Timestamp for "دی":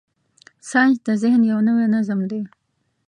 2.29-2.41